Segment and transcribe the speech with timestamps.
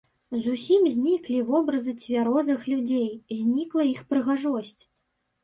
[0.43, 3.05] Зусім зніклі вобразы цвярозых людзей,
[3.43, 4.77] знікла іх прыгажосць.